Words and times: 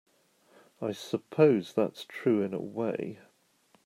I 0.81 0.93
suppose 0.93 1.73
that's 1.73 2.05
true 2.05 2.41
in 2.41 2.55
a 2.55 2.59
way. 2.59 3.19